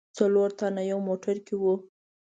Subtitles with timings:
[0.17, 1.63] څلور تنه یو موټر کې و.